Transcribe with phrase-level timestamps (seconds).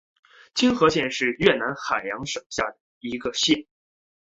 [0.55, 3.67] 青河县是越南海阳省下辖的一个县。